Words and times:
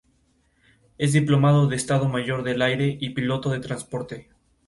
Es 0.97 1.13
Diplomado 1.13 1.67
de 1.67 1.75
Estado 1.75 2.09
Mayor 2.09 2.41
del 2.41 2.63
Aire 2.63 2.97
y 2.99 3.11
piloto 3.11 3.51
de 3.51 3.59
transporte. 3.59 4.29